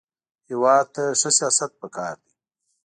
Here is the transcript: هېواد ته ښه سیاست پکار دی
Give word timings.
هېواد 0.49 0.85
ته 0.95 1.03
ښه 1.19 1.29
سیاست 1.37 1.71
پکار 1.81 2.15
دی 2.23 2.33